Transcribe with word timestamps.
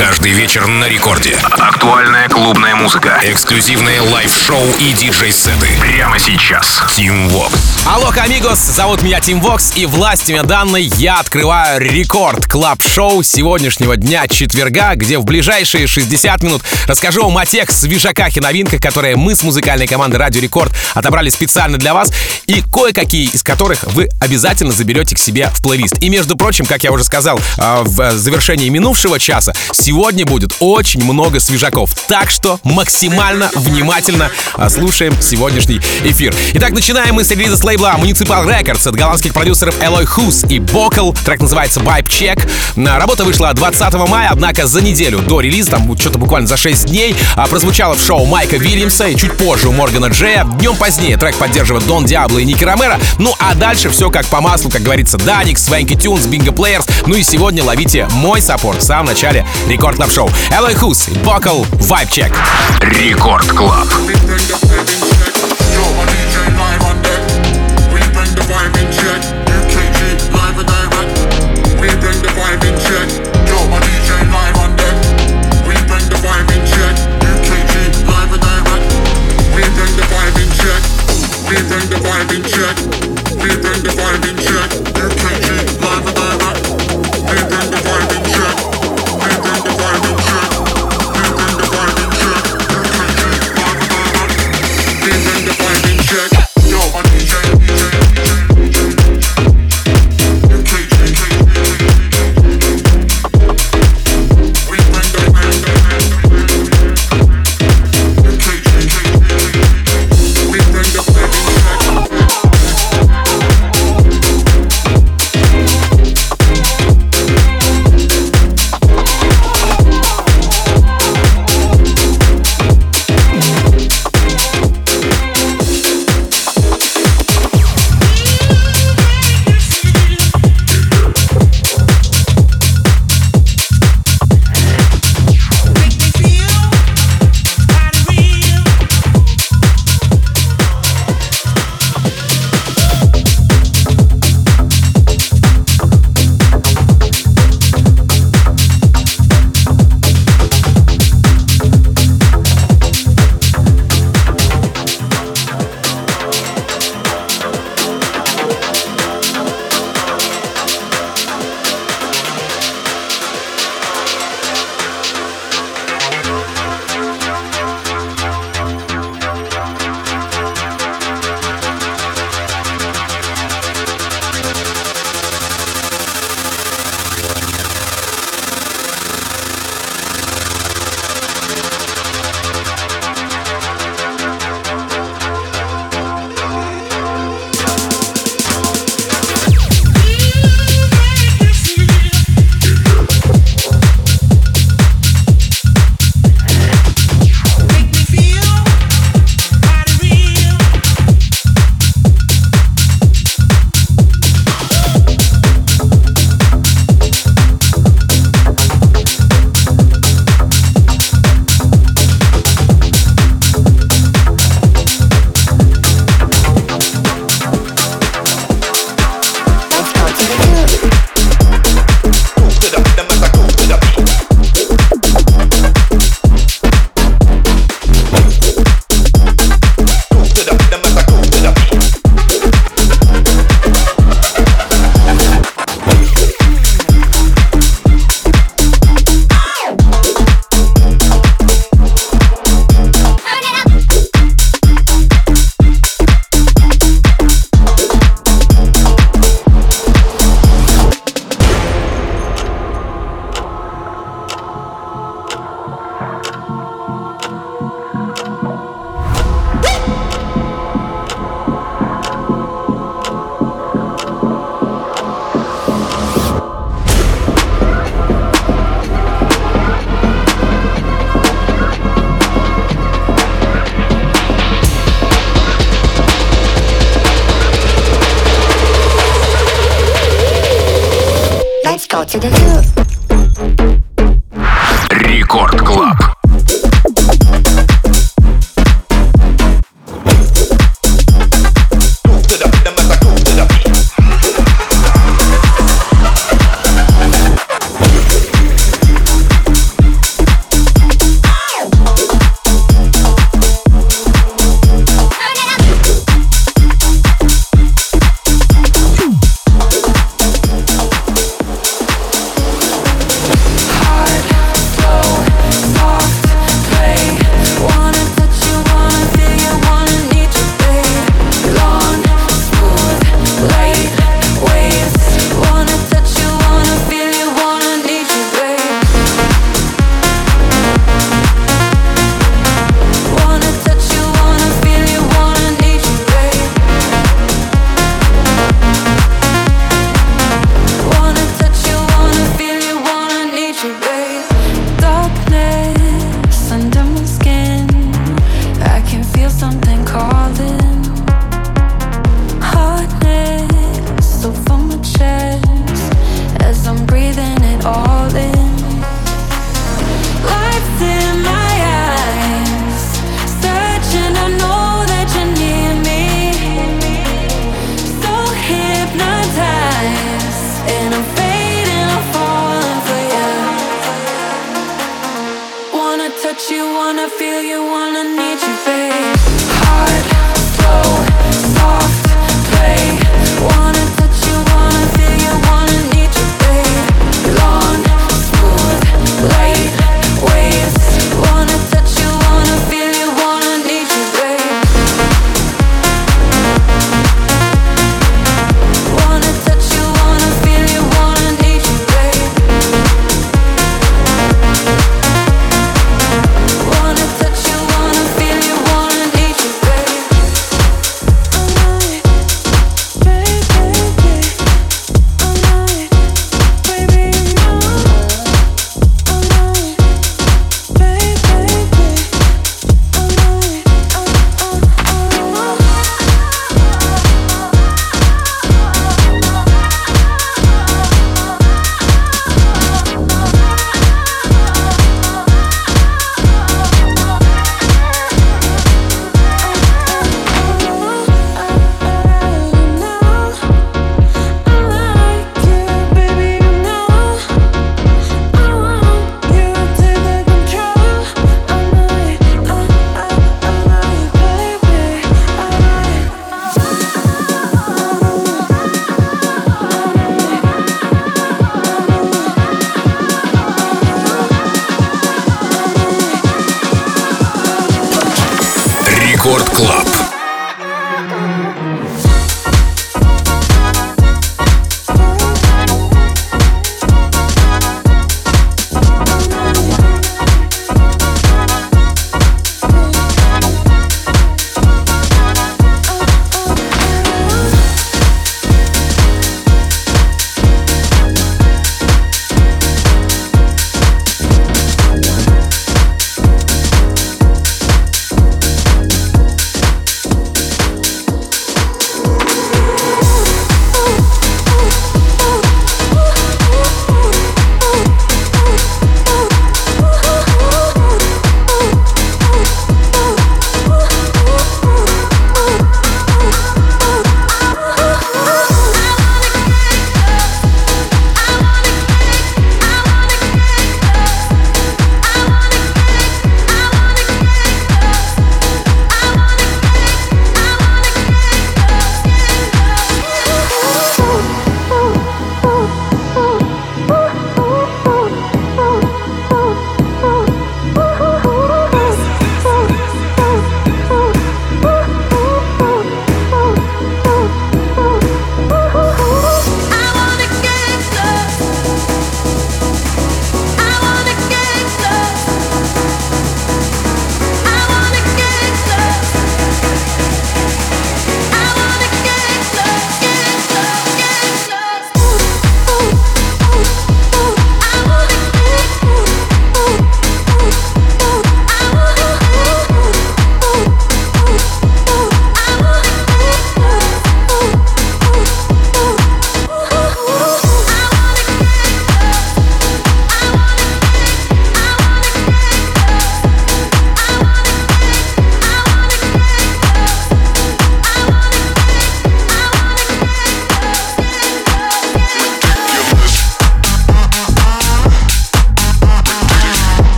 Каждый 0.00 0.32
вечер 0.32 0.66
на 0.66 0.88
рекорде. 0.88 1.36
Актуальная 1.42 2.26
клубная 2.30 2.74
музыка. 2.74 3.20
Эксклюзивные 3.22 4.00
лайв-шоу 4.00 4.66
и 4.78 4.94
диджей-сеты. 4.94 5.68
Прямо 5.78 6.18
сейчас. 6.18 6.82
Тим 6.96 7.28
Вокс. 7.28 7.52
Hola, 7.86 8.10
amigos, 8.16 8.58
зовут 8.60 9.02
меня 9.02 9.20
Тим 9.20 9.40
Вокс, 9.40 9.72
и 9.76 9.84
властями 9.84 10.40
данной 10.46 10.84
я 10.84 11.20
открываю 11.20 11.82
Record 11.82 12.46
Club 12.46 12.82
Show 12.82 13.22
сегодняшнего 13.22 13.96
дня 13.96 14.26
четверга, 14.26 14.94
где 14.94 15.18
в 15.18 15.24
ближайшие 15.24 15.86
60 15.86 16.42
минут 16.44 16.62
расскажу 16.86 17.24
вам 17.24 17.36
о 17.36 17.44
тех 17.44 17.70
свежаках 17.70 18.34
и 18.38 18.40
новинках, 18.40 18.80
которые 18.80 19.16
мы 19.16 19.34
с 19.34 19.42
музыкальной 19.42 19.86
командой 19.86 20.16
Радио 20.16 20.40
Рекорд 20.40 20.72
отобрали 20.94 21.28
специально 21.28 21.76
для 21.76 21.92
вас, 21.92 22.10
и 22.46 22.62
кое-какие 22.62 23.28
из 23.28 23.42
которых 23.42 23.82
вы 23.84 24.08
обязательно 24.20 24.72
заберете 24.72 25.14
к 25.14 25.18
себе 25.18 25.50
в 25.52 25.60
плейлист. 25.60 26.02
И, 26.02 26.08
между 26.08 26.36
прочим, 26.36 26.64
как 26.64 26.84
я 26.84 26.92
уже 26.92 27.04
сказал 27.04 27.38
а, 27.58 27.82
в 27.82 28.12
завершении 28.12 28.68
минувшего 28.70 29.18
часа, 29.18 29.52
сегодня 29.90 30.24
будет 30.24 30.52
очень 30.60 31.02
много 31.02 31.40
свежаков. 31.40 31.92
Так 32.06 32.30
что 32.30 32.60
максимально 32.62 33.50
внимательно 33.56 34.30
а, 34.54 34.70
слушаем 34.70 35.12
сегодняшний 35.20 35.80
эфир. 36.04 36.32
Итак, 36.52 36.70
начинаем 36.70 37.16
мы 37.16 37.24
с 37.24 37.30
релиза 37.32 37.56
с 37.56 37.64
лейбла 37.64 37.96
Municipal 37.98 38.46
Records 38.46 38.88
от 38.88 38.94
голландских 38.94 39.34
продюсеров 39.34 39.74
Элой 39.82 40.04
Хус 40.04 40.44
и 40.48 40.60
Бокл. 40.60 41.12
Трек 41.24 41.40
называется 41.40 41.80
Vibe 41.80 42.06
Check. 42.06 42.48
Работа 42.76 43.24
вышла 43.24 43.52
20 43.52 43.94
мая, 44.08 44.28
однако 44.30 44.68
за 44.68 44.80
неделю 44.80 45.18
до 45.22 45.40
релиза, 45.40 45.72
там 45.72 45.98
что-то 45.98 46.20
буквально 46.20 46.46
за 46.46 46.56
6 46.56 46.86
дней, 46.86 47.16
а, 47.34 47.48
прозвучала 47.48 47.96
в 47.96 48.00
шоу 48.00 48.26
Майка 48.26 48.58
Вильямса 48.58 49.08
и 49.08 49.16
чуть 49.16 49.36
позже 49.36 49.70
у 49.70 49.72
Моргана 49.72 50.06
Джея. 50.06 50.44
Днем 50.60 50.76
позднее 50.76 51.16
трек 51.16 51.34
поддерживает 51.34 51.84
Дон 51.88 52.04
Диабло 52.04 52.38
и 52.38 52.44
Ники 52.44 52.62
Ромеро. 52.62 53.00
Ну 53.18 53.34
а 53.40 53.56
дальше 53.56 53.90
все 53.90 54.08
как 54.08 54.24
по 54.26 54.40
маслу, 54.40 54.70
как 54.70 54.82
говорится, 54.82 55.18
Даник, 55.18 55.58
Swanky 55.58 55.96
Tunes, 55.96 56.26
Bingo 56.26 56.52
Players. 56.52 56.86
Ну 57.06 57.16
и 57.16 57.24
сегодня 57.24 57.64
ловите 57.64 58.06
мой 58.12 58.40
support 58.40 58.78
в 58.78 58.86
самом 58.86 59.06
начале 59.06 59.44
Рекорд 59.80 59.96
Клаб 59.96 60.10
Шоу. 60.12 60.30
Элой 60.50 60.74
Хус, 60.74 61.08
Бокл, 61.24 61.62
Vibe 61.78 62.10
Check. 62.10 62.36
Рекорд 62.82 63.46
Клаб. 63.46 63.88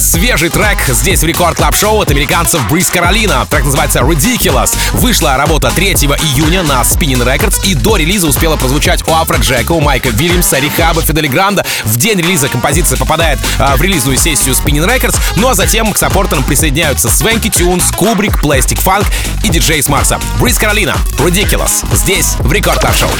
Свежий 0.00 0.48
трек 0.48 0.78
здесь 0.88 1.20
в 1.20 1.26
Record 1.26 1.56
Club 1.56 1.76
Show 1.76 2.02
от 2.02 2.10
американцев 2.10 2.66
Breathe 2.68 2.90
Carolina. 2.90 3.46
Трек 3.50 3.64
называется 3.64 4.00
Ridiculous. 4.00 4.76
Вышла 4.92 5.36
работа 5.36 5.70
3 5.70 5.92
июня 5.92 6.62
на 6.62 6.82
Spinnin' 6.82 7.24
Records 7.24 7.60
и 7.64 7.74
до 7.74 7.96
релиза 7.96 8.26
успела 8.26 8.56
прозвучать 8.56 9.06
у 9.08 9.12
Афро 9.12 9.38
Джека, 9.38 9.72
у 9.72 9.80
Майка 9.80 10.10
Вильямса, 10.10 10.58
Рихаба, 10.58 11.02
Федде 11.02 11.19
Ле 11.19 11.26
Гранда. 11.26 11.64
В 11.84 11.96
день 11.96 12.18
релиза 12.18 12.48
композиция 12.48 12.98
попадает 12.98 13.38
а, 13.58 13.76
в 13.76 13.82
релизную 13.82 14.16
сессию 14.16 14.54
Spinnin' 14.54 14.86
Records, 14.86 15.16
ну 15.36 15.48
а 15.48 15.54
затем 15.54 15.92
к 15.92 15.98
саппортерам 15.98 16.44
присоединяются 16.44 17.08
Swanky 17.08 17.48
Tunes, 17.48 17.90
Кубрик, 17.92 18.42
Plastic 18.42 18.82
Funk 18.82 19.06
и 19.44 19.48
диджеи 19.48 19.82
с 19.82 19.88
Марса. 19.88 20.20
Breathe 20.40 20.58
Carolina, 20.58 20.96
Ridiculous. 21.18 21.84
Здесь 21.94 22.34
в 22.38 22.52
Record 22.52 22.80
Club 22.80 22.96
Show. 22.96 23.10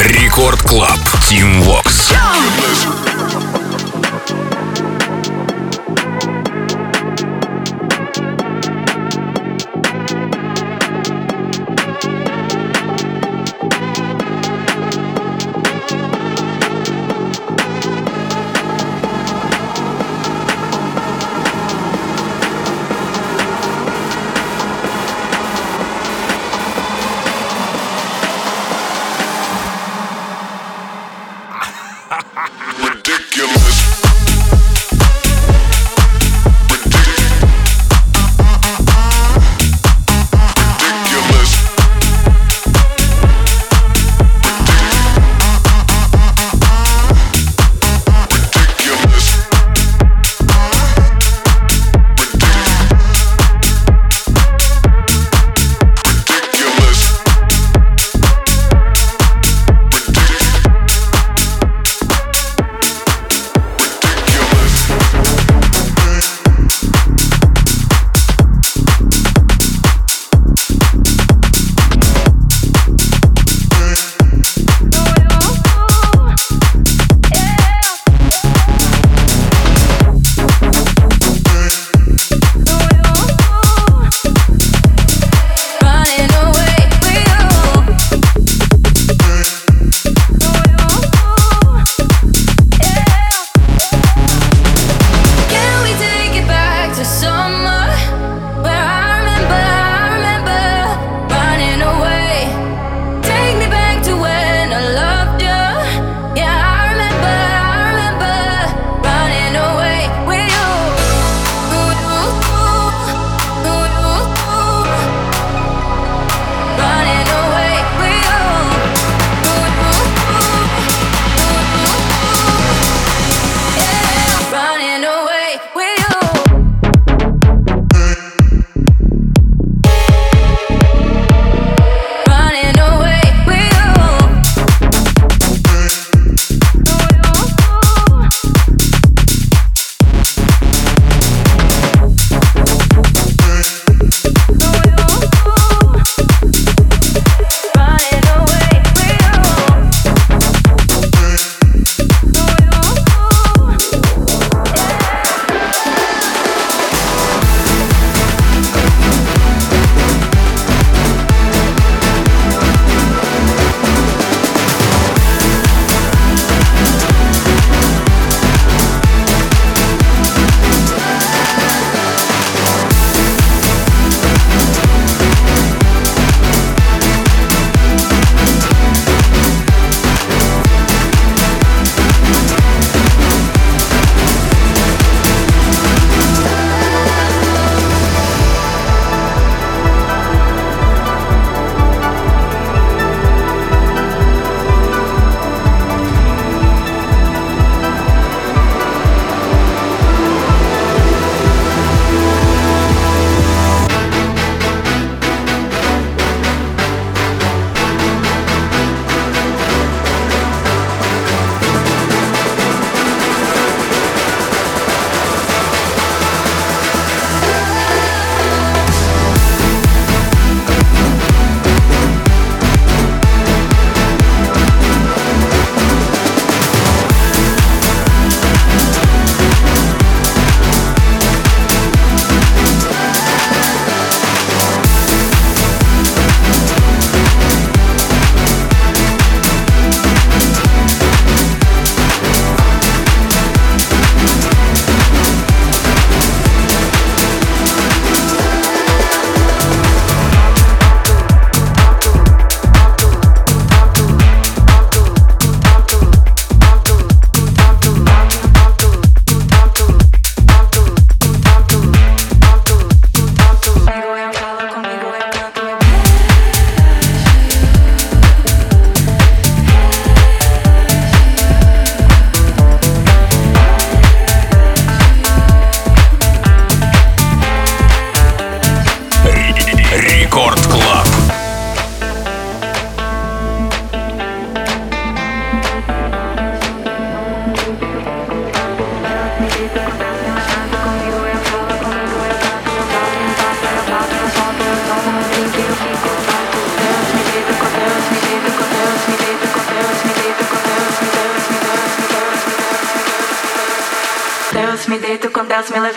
Record 0.00 0.62
Club. 0.62 0.98
Тим 1.28 1.62
Вокс. 1.62 2.10
ridiculous. 2.10 3.49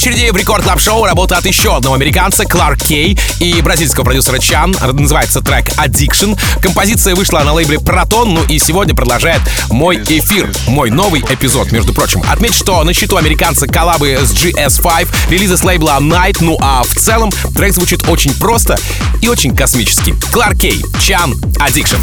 Очереди 0.00 0.30
в 0.30 0.36
рекорд 0.36 0.64
клаб 0.64 0.80
шоу 0.80 1.04
работа 1.04 1.36
от 1.36 1.44
еще 1.44 1.76
одного 1.76 1.94
американца, 1.94 2.46
Кларк 2.46 2.78
Кей, 2.78 3.18
и 3.38 3.60
бразильского 3.60 4.04
продюсера 4.04 4.38
Чан. 4.38 4.74
Называется 4.94 5.42
трек 5.42 5.68
Addiction. 5.76 6.40
Композиция 6.62 7.14
вышла 7.14 7.40
на 7.40 7.52
лейбле 7.52 7.78
Протон, 7.78 8.32
ну 8.32 8.42
и 8.44 8.58
сегодня 8.58 8.94
продолжает 8.94 9.42
мой 9.68 9.98
эфир, 9.98 10.50
мой 10.66 10.90
новый 10.90 11.20
эпизод, 11.20 11.70
между 11.72 11.92
прочим. 11.92 12.22
Отметь, 12.30 12.54
что 12.54 12.82
на 12.82 12.94
счету 12.94 13.18
американца 13.18 13.66
коллабы 13.66 14.18
с 14.18 14.32
GS5, 14.32 15.08
релизы 15.28 15.58
с 15.58 15.62
лейбла 15.62 15.98
Night, 16.00 16.38
ну 16.40 16.56
а 16.62 16.82
в 16.82 16.94
целом 16.94 17.30
трек 17.54 17.74
звучит 17.74 18.08
очень 18.08 18.32
просто 18.32 18.78
и 19.20 19.28
очень 19.28 19.54
космически. 19.54 20.14
Кларк 20.32 20.60
Кей, 20.60 20.82
Чан, 20.98 21.34
Addiction. 21.58 22.00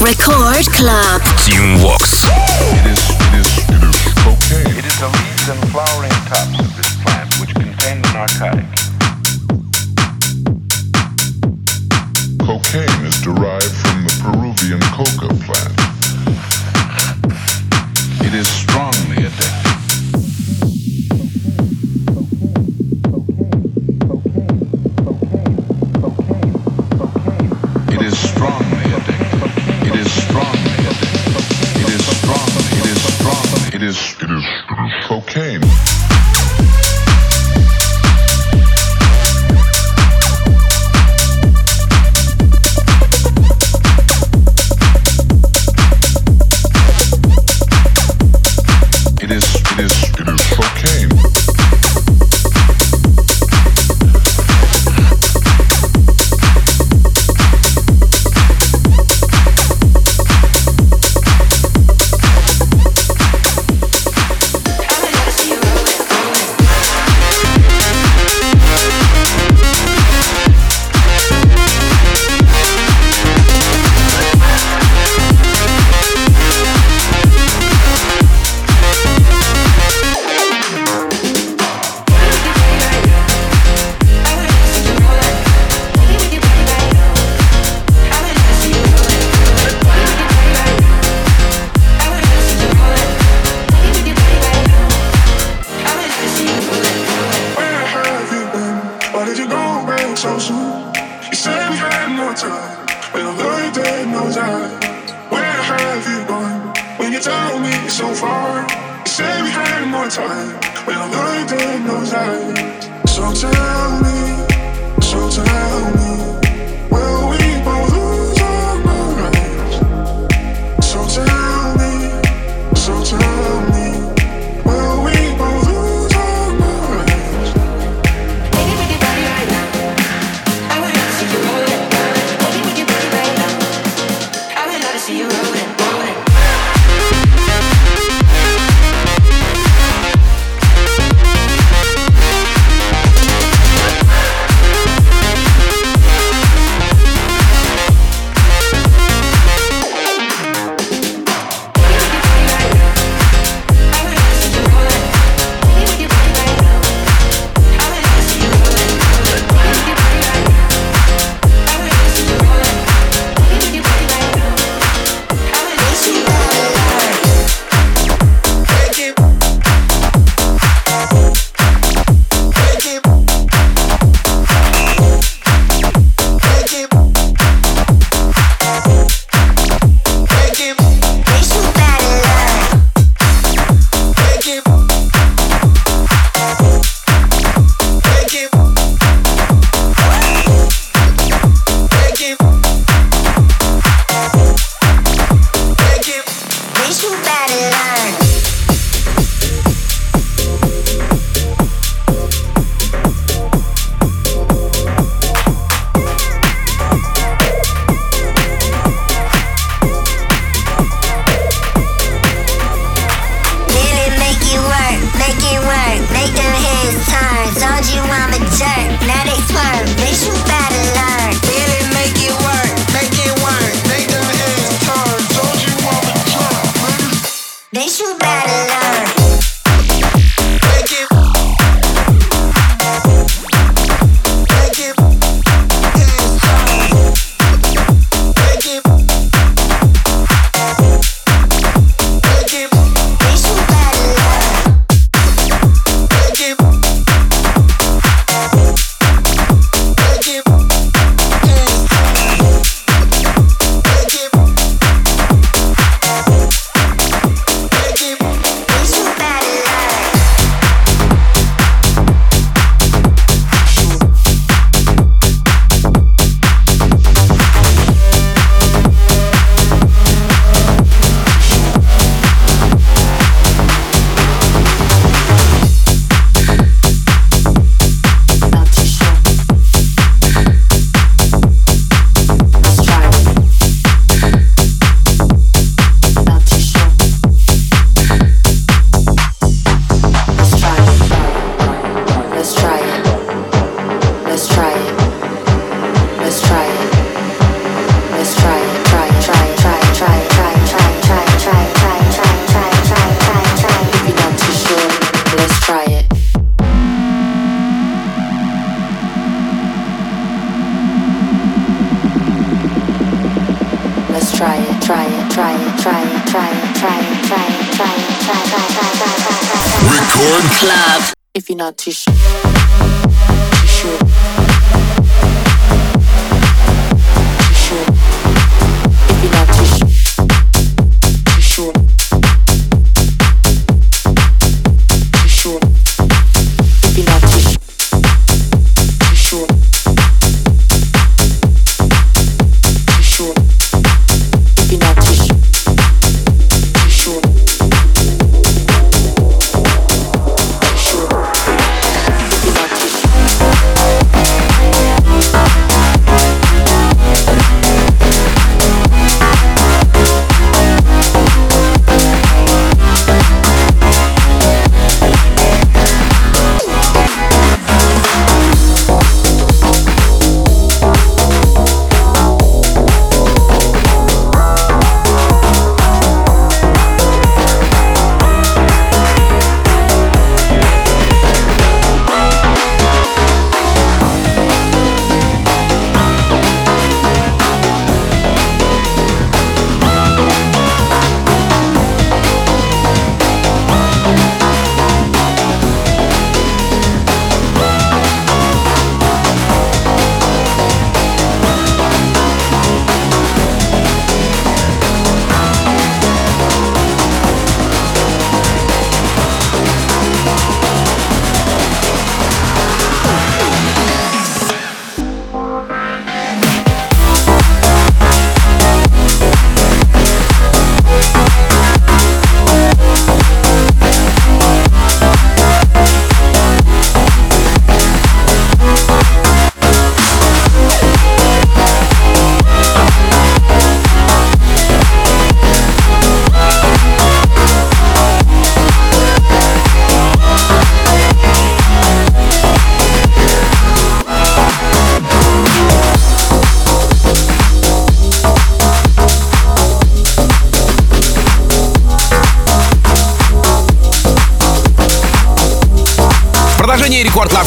Record 0.00 0.68
Club. 0.76 1.20
Team 1.44 1.76
Vox. 1.78 2.22
It 2.72 2.86
is, 2.86 3.10
it 3.10 3.34
is, 3.34 3.58
it 3.68 3.82
is 3.82 4.14
cocaine. 4.22 4.78
It 4.78 4.86
is 4.86 4.96
the 5.00 5.08
leaves 5.08 5.48
and 5.48 5.72
flowering 5.72 6.12
tops 6.28 6.51
democratic. 8.42 8.81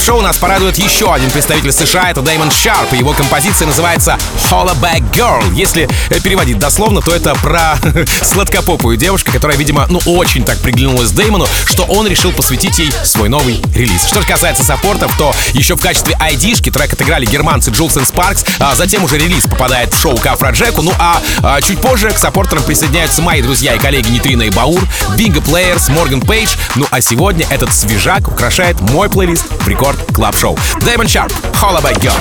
Шоу 0.05 0.21
нас 0.21 0.37
порадует 0.37 0.77
еще 0.77 1.11
один 1.11 1.31
представитель 1.31 1.71
США, 1.71 2.11
это 2.11 2.21
Дэймон 2.21 2.51
Шарп, 2.51 2.93
и 2.93 2.97
его 2.97 3.13
композиция 3.13 3.65
называется 3.65 4.19
Hollaback 4.51 5.01
Girl. 5.11 5.51
Если 5.55 5.89
э, 6.11 6.19
переводить 6.19 6.59
дословно, 6.59 7.01
то 7.01 7.11
это 7.11 7.33
про 7.33 7.75
сладкопопую 8.21 8.97
девушку, 8.97 9.31
которая, 9.31 9.57
видимо, 9.57 9.87
ну 9.89 9.99
очень 10.05 10.45
так 10.45 10.59
приглянулась 10.59 11.09
Дэймону, 11.09 11.47
что 11.65 11.85
он 11.85 12.05
решил 12.05 12.31
посвятить 12.31 12.77
ей 12.77 12.93
свой 13.03 13.29
новый 13.29 13.59
релиз. 13.73 14.05
Что 14.05 14.21
же 14.21 14.27
касается 14.27 14.63
саппортов, 14.63 15.17
то 15.17 15.33
еще 15.53 15.75
в 15.75 15.81
качестве 15.81 16.13
ID-шки 16.13 16.69
трек 16.69 16.93
отыграли 16.93 17.25
германцы 17.25 17.71
Джулс 17.71 17.97
и 17.97 18.05
Спаркс, 18.05 18.45
а 18.59 18.75
затем 18.75 19.03
уже 19.03 19.17
релиз 19.17 19.45
попадает 19.45 19.91
в 19.91 19.99
шоу 19.99 20.17
Кафра 20.17 20.51
Джеку, 20.51 20.83
ну 20.83 20.93
а, 20.99 21.19
а 21.41 21.59
чуть 21.63 21.81
позже 21.81 22.11
к 22.11 22.19
саппортерам 22.19 22.63
присоединяются 22.63 23.23
мои 23.23 23.41
друзья 23.41 23.73
и 23.73 23.79
коллеги 23.79 24.09
Нитрина 24.09 24.43
и 24.43 24.51
Баур, 24.51 24.87
Bingo 25.17 25.41
Players, 25.41 25.89
Морган 25.89 26.21
Пейдж, 26.21 26.53
ну 26.75 26.85
а 26.91 27.01
сегодня 27.01 27.47
этот 27.49 27.73
свежак 27.73 28.27
украшает 28.27 28.79
мой 28.81 29.09
плейлист 29.09 29.45
в 29.61 29.67
Record 29.67 29.94
Club 30.13 30.35
Show. 30.37 30.57
Дэймон 30.81 31.07
Шарп, 31.07 31.33
Hollaback 31.61 31.99
Girl. 32.01 32.13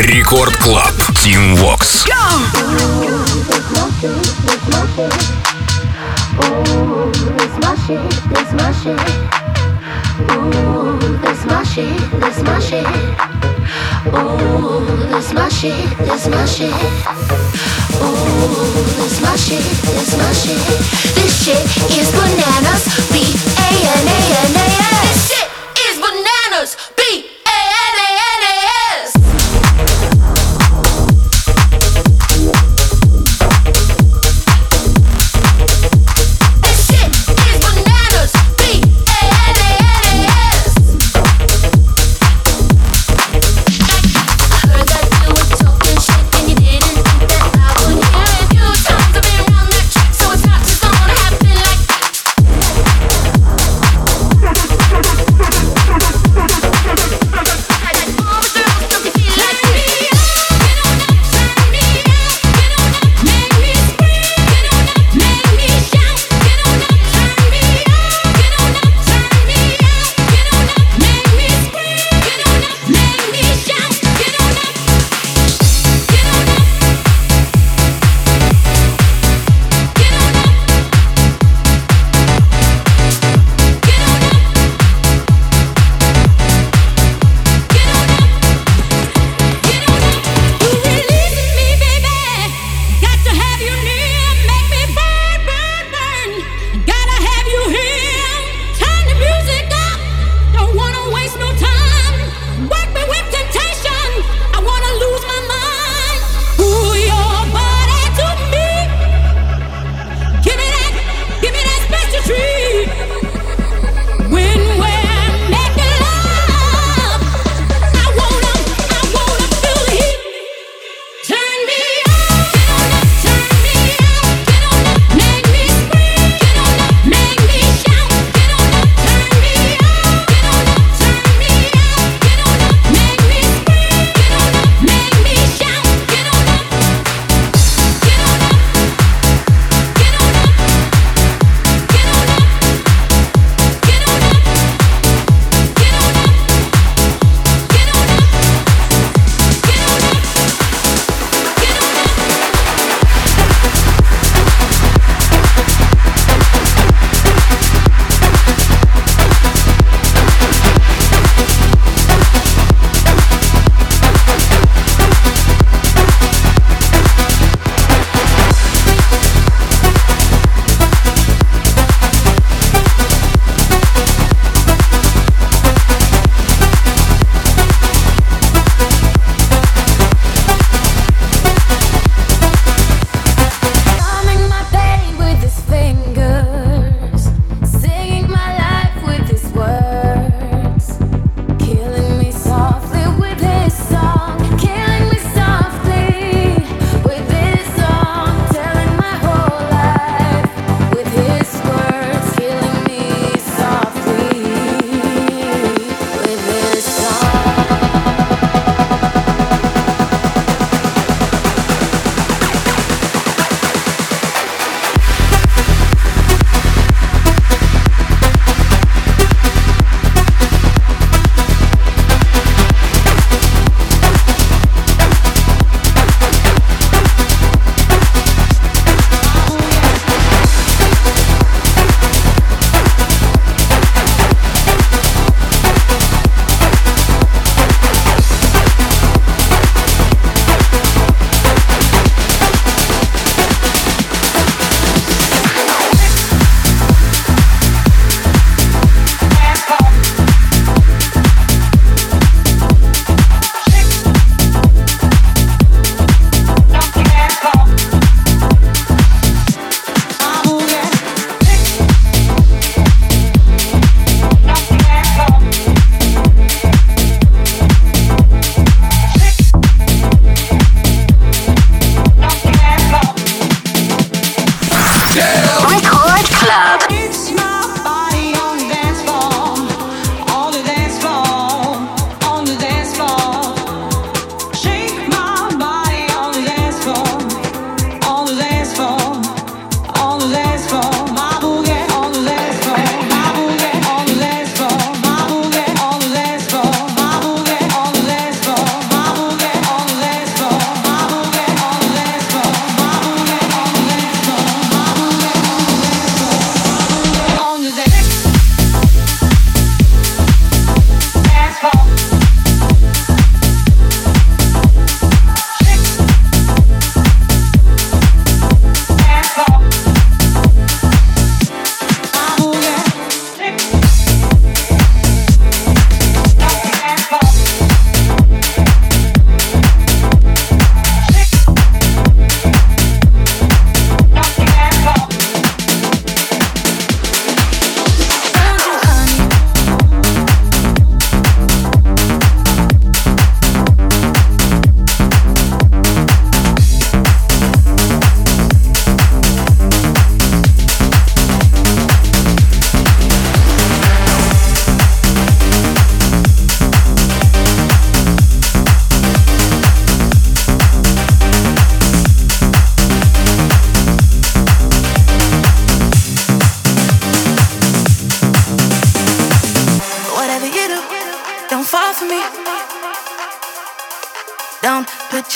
Record 0.00 0.56
Club. 0.58 0.92
Тим 1.22 1.56
Вокс. 1.56 2.04
This 21.14 21.44
shit 21.44 21.98
is 21.98 22.10
bananas. 22.12 23.07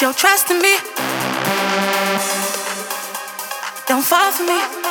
Your 0.03 0.13
trust 0.13 0.51
in 0.51 0.61
me. 0.61 0.75
Don't 3.87 4.03
fall 4.03 4.33
for 4.33 4.43
me. 4.43 4.82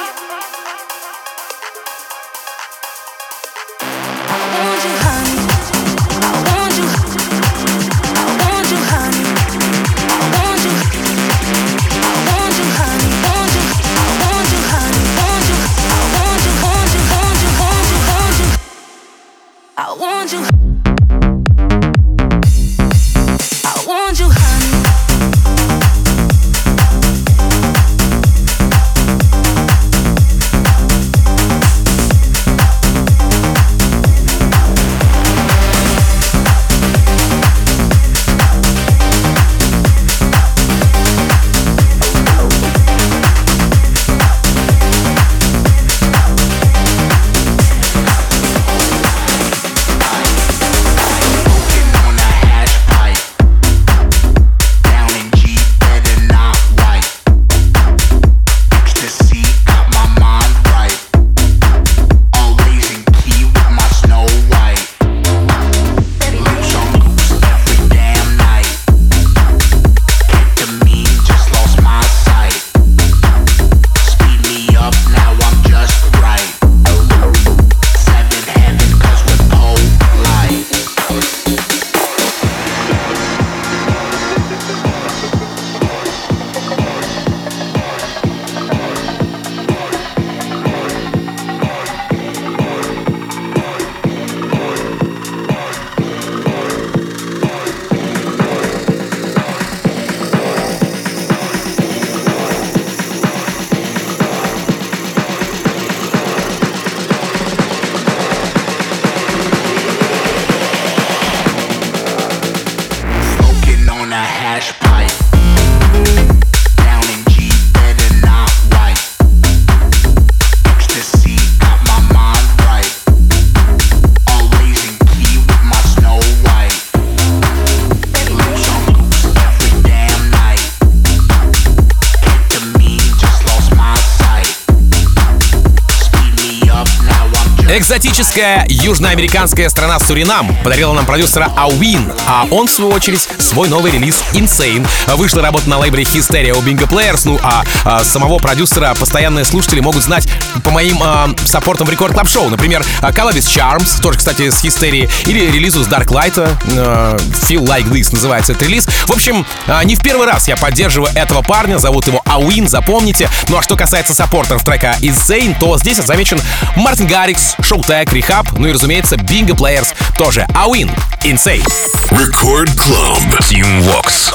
Экзотическая 137.92 138.66
южноамериканская 138.70 139.68
страна 139.68 140.00
Суринам 140.00 140.56
подарила 140.64 140.94
нам 140.94 141.06
продюсера 141.06 141.52
Ауин, 141.58 142.10
а 142.26 142.48
он, 142.50 142.68
в 142.70 142.72
свою 142.72 142.90
очередь, 142.90 143.28
свой 143.38 143.68
новый 143.68 143.92
релиз 143.92 144.24
Insane. 144.32 144.88
Вышла 145.18 145.42
работа 145.42 145.70
на 145.70 145.78
лейбле 145.78 146.04
Hysteria 146.04 146.54
у 146.54 146.62
Bingo 146.62 146.90
Players, 146.90 147.24
ну 147.26 147.38
а, 147.44 147.66
а, 147.84 148.02
самого 148.06 148.38
продюсера 148.38 148.96
постоянные 148.98 149.44
слушатели 149.44 149.82
могут 149.82 150.04
знать 150.04 150.26
по 150.64 150.72
моим 150.72 151.00
а, 151.04 151.32
саппортам 151.44 151.86
в 151.86 151.90
Record 151.90 152.14
Club 152.14 152.30
Show. 152.30 152.48
Например, 152.48 152.82
Cannabis 153.02 153.46
Charms, 153.46 154.02
тоже, 154.02 154.20
кстати, 154.20 154.50
с 154.50 154.64
Hysteria, 154.64 155.12
или 155.26 155.52
релизу 155.52 155.84
с 155.84 155.88
Dark 155.90 156.08
Light, 156.08 156.40
а, 156.78 157.18
Feel 157.18 157.66
Like 157.66 157.90
This 157.90 158.14
называется 158.14 158.54
этот 158.54 158.70
релиз. 158.70 158.86
В 158.86 159.12
общем, 159.12 159.46
а, 159.68 159.84
не 159.84 159.98
в 159.98 160.02
первый 160.02 160.28
раз 160.28 160.48
я 160.48 160.56
поддерживаю 160.56 161.12
этого 161.14 161.42
парня, 161.42 161.78
зовут 161.78 162.08
его 162.08 162.21
Ауин, 162.32 162.68
запомните. 162.68 163.30
Ну 163.50 163.58
а 163.58 163.62
что 163.62 163.76
касается 163.76 164.14
саппортеров 164.14 164.64
трека 164.64 164.96
Insane, 165.02 165.54
то 165.60 165.78
здесь 165.78 165.98
замечен 165.98 166.42
Мартин 166.78 167.08
Гаррикс, 167.08 167.56
Шоутек, 167.62 168.14
Рехаб, 168.14 168.48
ну 168.58 168.68
и, 168.68 168.72
разумеется, 168.72 169.16
Bingo 169.18 169.54
Players 169.54 169.94
тоже. 170.18 170.48
Ауин, 170.56 170.90
Insane. 171.24 171.68
Record 172.10 172.74
Club. 172.78 173.38
Team 173.42 173.84
Vox. 173.84 174.32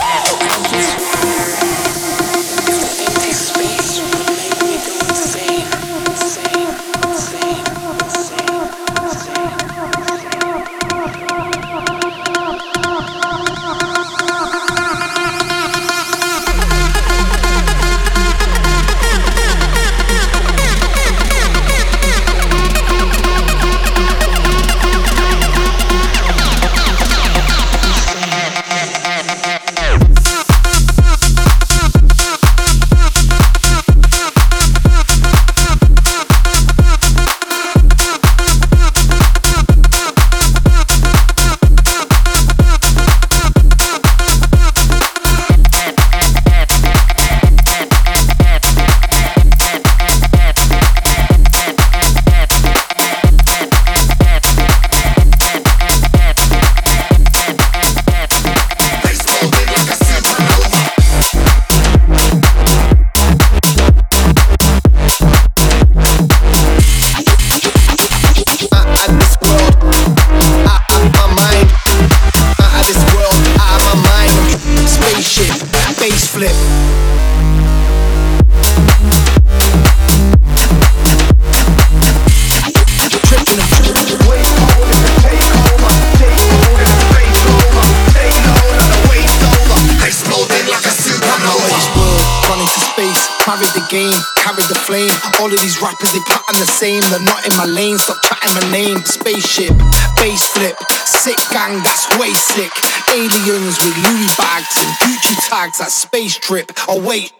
That 105.87 105.93
space 105.93 106.37
trip. 106.37 106.73
Oh, 106.89 107.01
wait, 107.01 107.33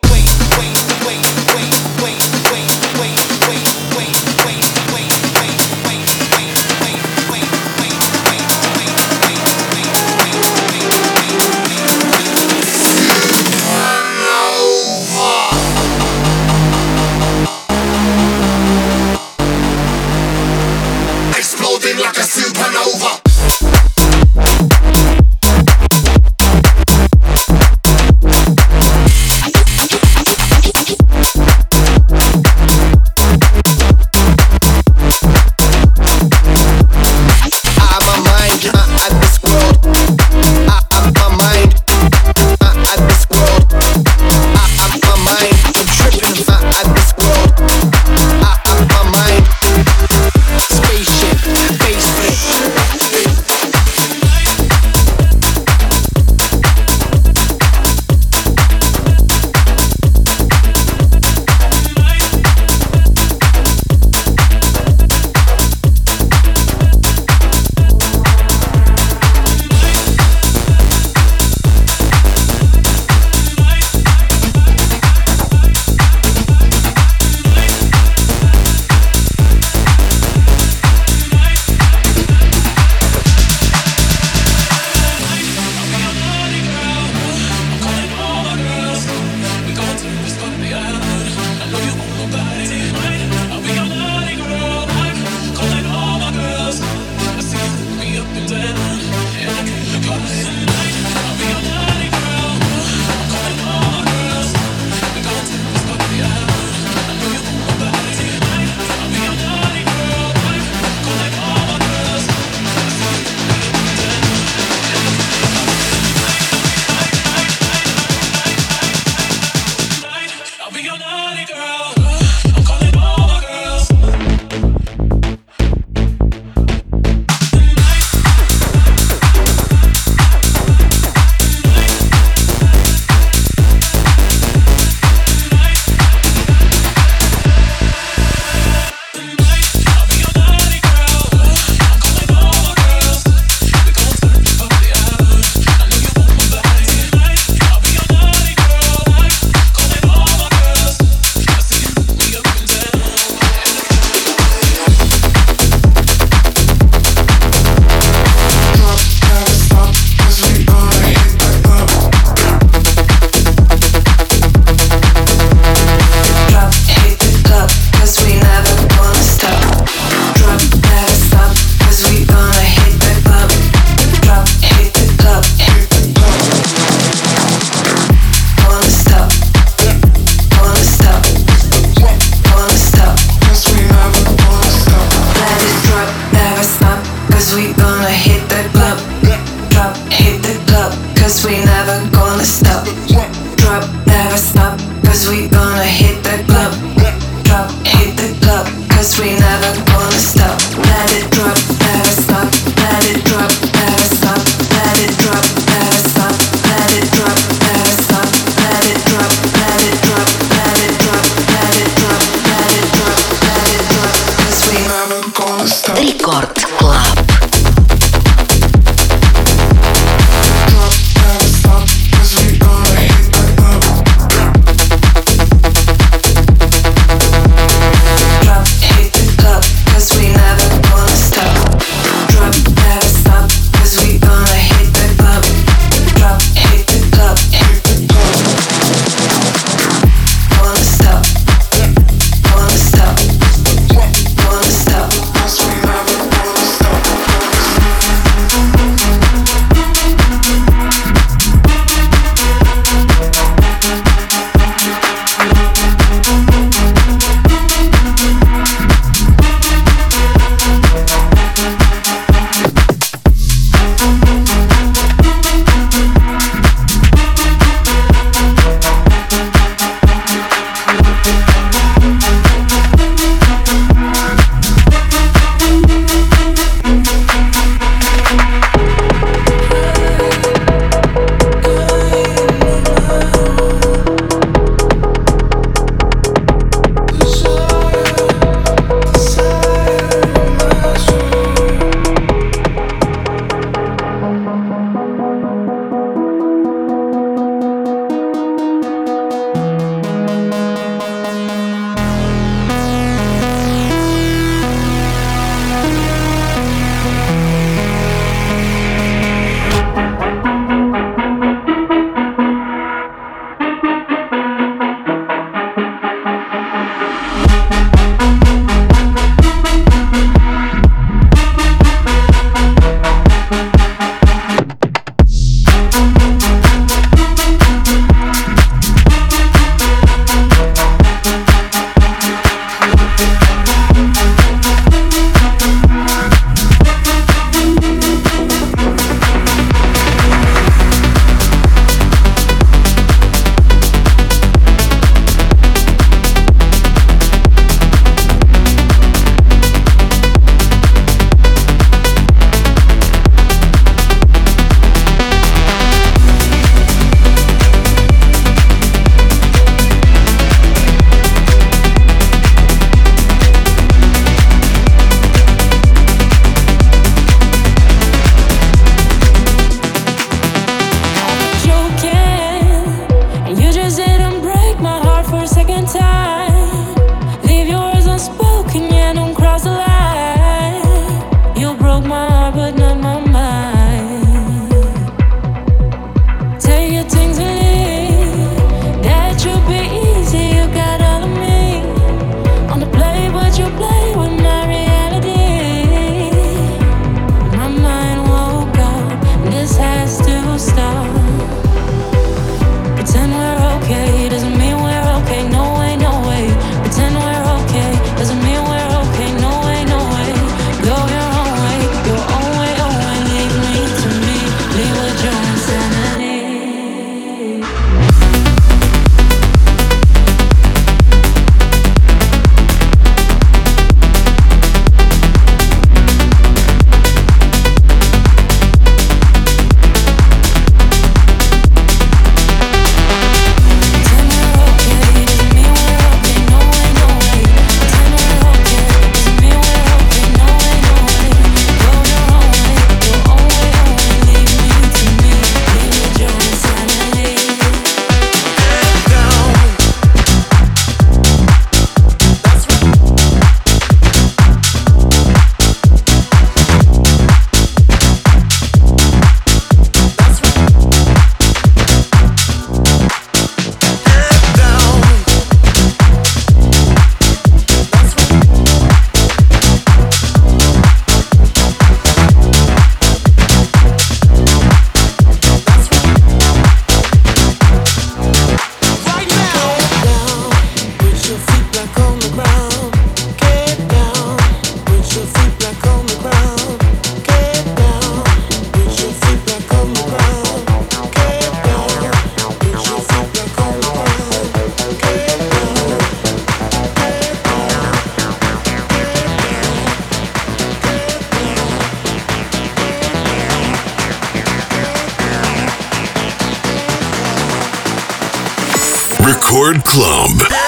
Record 509.57 509.83
Club. 509.87 510.66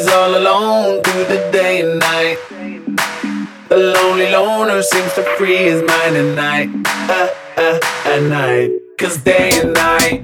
days 0.00 0.12
all 0.12 0.36
alone 0.36 1.02
through 1.02 1.24
the 1.24 1.50
day 1.52 1.80
and 1.82 1.98
night. 1.98 2.38
The 3.68 3.76
lonely 3.76 4.30
loner 4.30 4.82
seems 4.82 5.12
to 5.14 5.22
free 5.36 5.56
his 5.56 5.82
mind 5.82 6.16
at 6.16 6.34
night. 6.34 6.68
Uh, 6.86 7.28
uh, 7.56 7.80
at 8.04 8.22
night. 8.22 8.70
Cause 8.98 9.18
day 9.18 9.50
and 9.60 9.72
night. 9.74 10.22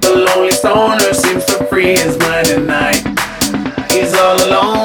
The 0.00 0.24
lonely 0.26 0.50
stoner 0.50 1.12
seems 1.12 1.44
to 1.46 1.64
free 1.66 1.92
his 1.92 2.18
mind 2.18 2.48
at 2.48 2.62
night. 2.62 3.92
He's 3.92 4.14
all 4.14 4.36
alone. 4.46 4.77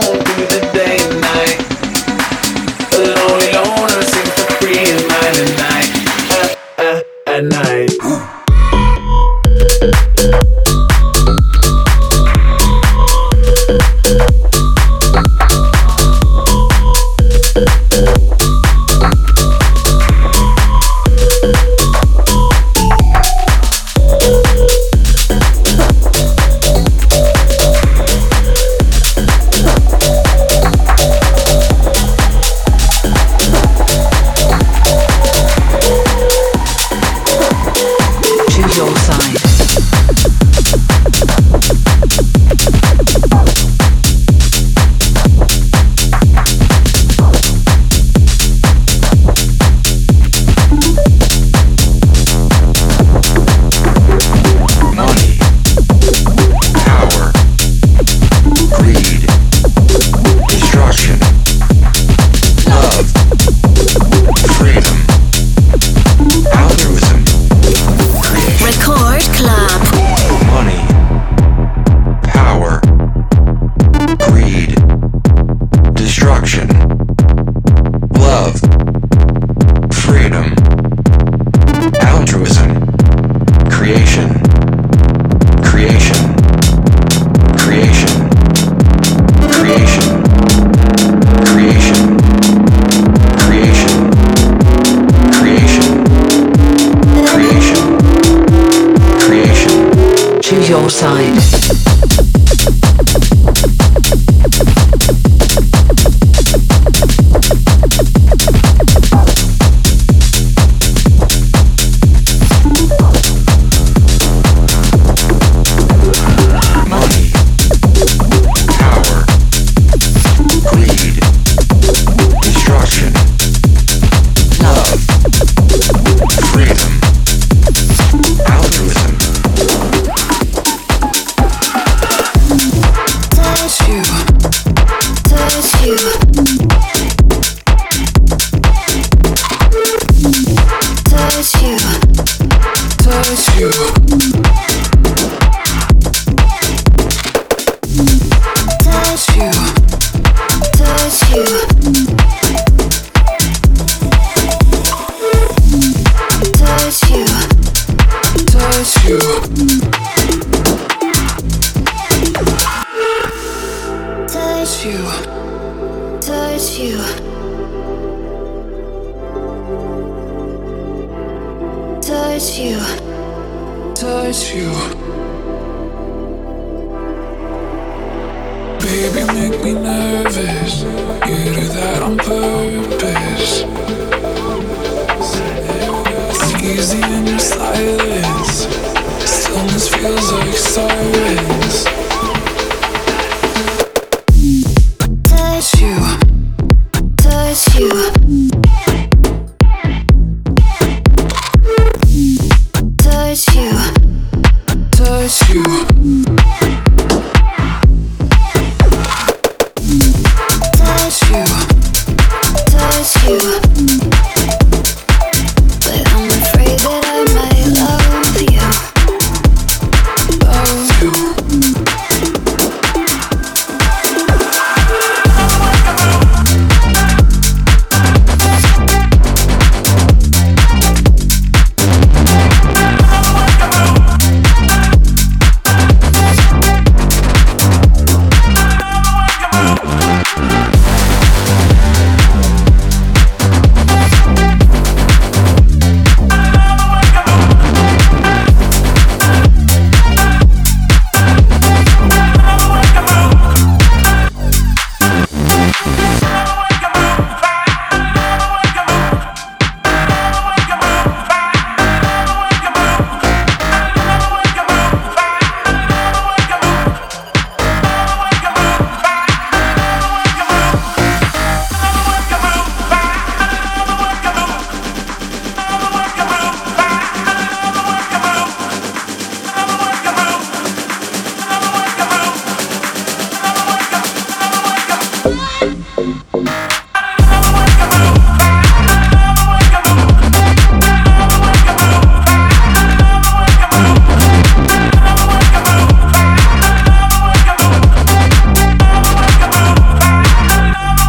crazy. 186.86 187.13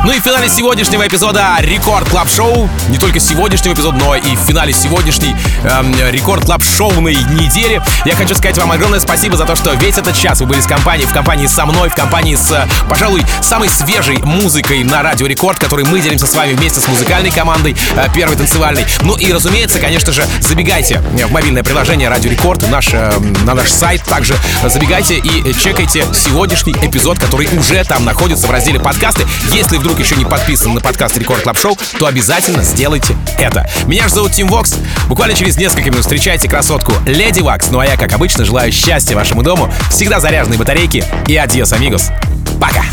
Ну 0.05 0.13
и 0.13 0.21
в 0.21 0.23
финале 0.23 0.51
сегодняшнего 0.51 1.07
эпизода 1.07 1.57
Record 1.61 2.07
Club 2.11 2.29
Show, 2.29 2.69
не 2.91 2.99
только 2.99 3.21
сегодняшнего 3.21 3.73
эпизода, 3.73 3.97
но 3.97 4.15
и 4.15 4.37
в 4.37 4.39
финале 4.41 4.71
сегодняшней 4.71 5.35
эм, 5.63 5.95
Record 6.11 6.45
Club 6.45 6.63
Show 6.63 6.93
ной 6.93 7.15
недели, 7.15 7.81
я 8.05 8.15
хочу 8.15 8.35
сказать 8.35 8.59
вам 8.59 8.71
огромное 8.71 9.01
спасибо 9.01 9.39
за 9.39 9.47
то, 9.47 9.57
что 9.57 9.73
весь 9.73 9.97
этот 9.97 10.15
час 10.15 10.41
вы 10.41 10.47
были 10.47 10.61
с 10.61 10.67
компанией, 10.67 11.07
в 11.07 11.13
компании 11.15 11.47
со 11.47 11.65
мной, 11.65 11.89
в 11.89 11.95
компании 11.95 12.37
с, 12.37 12.69
пожалуй, 12.87 13.23
самой 13.41 13.71
свежей 13.71 14.19
музыкой 14.19 14.85
на 14.85 15.03
Радио 15.03 15.27
Рекорд, 15.27 15.59
которой 15.59 15.87
мы 15.87 16.01
делимся 16.01 16.27
с 16.27 16.35
вами 16.35 16.53
вместе 16.53 16.81
с 16.81 16.89
музыкальной 16.89 17.31
командой 17.31 17.75
э, 17.97 18.07
Первой 18.15 18.37
танцевальной. 18.37 18.85
Ну 19.01 19.17
и, 19.17 19.33
разумеется, 19.33 19.79
конечно 19.79 20.13
же, 20.13 20.27
забегайте 20.41 20.99
в 20.99 21.33
мобильное 21.33 21.63
приложение 21.63 22.11
Радио 22.11 22.31
Рекорд, 22.31 22.69
наш, 22.69 22.89
э, 22.93 23.11
на 23.47 23.55
наш 23.55 23.71
сайт, 23.71 24.03
также 24.05 24.37
забегайте 24.65 25.17
и 25.17 25.55
чекайте 25.55 26.05
сегодняшний 26.13 26.75
эпизод, 26.75 27.19
который 27.19 27.49
уже 27.59 27.83
там 27.85 28.05
находится 28.05 28.47
в 28.47 28.51
разделе 28.51 28.79
подкасты. 28.79 29.27
Если 29.55 29.79
вдруг 29.79 29.94
еще 29.99 30.17
не 30.17 30.25
подписан 30.25 30.75
на 30.75 30.81
подкаст 30.81 31.17
Record 31.17 31.43
Club 31.43 31.59
Show, 31.59 31.79
то 31.99 32.07
обязательно 32.07 32.63
сделайте 32.63 33.17
это. 33.39 33.69
Меня 33.87 34.09
же 34.09 34.15
зовут 34.15 34.33
Тим 34.33 34.49
Вокс. 34.49 34.75
Буквально 35.09 35.35
через 35.35 35.57
несколько 35.57 35.91
минут 35.91 36.03
встречайте 36.03 36.49
красотку 36.49 36.93
Леди 37.07 37.41
Вакс. 37.41 37.69
Ну 37.71 37.79
а 37.79 37.87
я, 37.87 37.97
как 37.97 38.13
обычно, 38.13 38.45
желаю 38.45 38.73
счастья 38.73 39.15
вашему 39.15 39.43
дому, 39.43 39.73
всегда 39.91 40.21
заряженной 40.21 40.57
батарейки 40.57 41.05
и 41.27 41.37
adiós, 41.37 41.73
amigos. 41.73 42.11
Пока! 42.61 42.85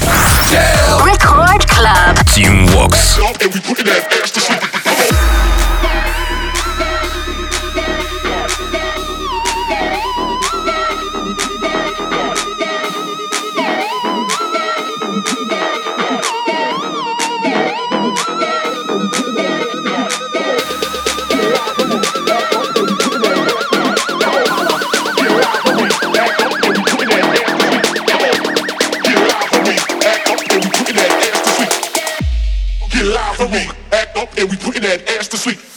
Record 1.04 1.66
Club. 1.68 2.18
Tim 2.26 2.68
Vox. 2.74 3.18
And 34.42 34.50
we 34.50 34.58
putting 34.58 34.82
that 34.82 35.08
ass 35.08 35.28
to 35.28 35.38
sleep. 35.38 35.70